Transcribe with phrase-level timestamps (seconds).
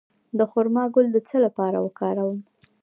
[0.37, 2.39] د خرما ګل د څه لپاره وکاروم؟